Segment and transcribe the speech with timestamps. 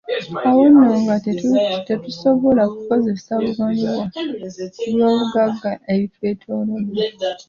[0.47, 1.15] Awo nno nga
[1.87, 7.03] tetusobola kukozesa bumanyi bwaffe ku by'obugagga ebitwetoolodde.